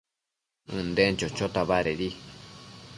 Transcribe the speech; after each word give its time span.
ënden 0.77 1.13
chochota 1.21 1.67
badedi 1.73 2.09